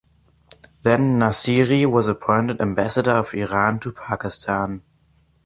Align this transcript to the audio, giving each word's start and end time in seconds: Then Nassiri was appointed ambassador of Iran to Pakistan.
Then 0.81 1.19
Nassiri 1.19 1.85
was 1.85 2.07
appointed 2.07 2.59
ambassador 2.59 3.11
of 3.17 3.35
Iran 3.35 3.79
to 3.81 3.91
Pakistan. 3.91 4.81